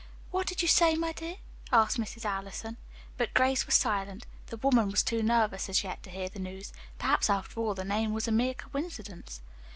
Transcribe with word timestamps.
"What 0.31 0.47
did 0.47 0.63
you 0.63 0.67
say, 0.67 0.95
my 0.95 1.11
dear?" 1.11 1.35
asked 1.71 1.99
Mrs. 1.99 2.25
Allison. 2.25 2.77
But 3.17 3.35
Grace 3.35 3.67
was 3.67 3.75
silent. 3.75 4.25
The 4.47 4.57
woman 4.57 4.89
was 4.89 5.03
too 5.03 5.21
nervous 5.21 5.69
as 5.69 5.83
yet 5.83 6.01
to 6.01 6.09
hear 6.09 6.27
the 6.27 6.39
news. 6.39 6.73
Perhaps 6.97 7.29
after 7.29 7.59
all 7.59 7.75
the 7.75 7.85
name 7.85 8.11
was 8.11 8.27
a 8.27 8.31
mere 8.31 8.55
coincidence. 8.55 9.41